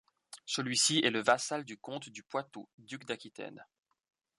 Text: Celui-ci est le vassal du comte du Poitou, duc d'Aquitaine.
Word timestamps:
Celui-ci 0.47 0.97
est 1.05 1.11
le 1.11 1.21
vassal 1.21 1.63
du 1.63 1.77
comte 1.77 2.09
du 2.09 2.23
Poitou, 2.23 2.67
duc 2.79 3.05
d'Aquitaine. 3.05 3.63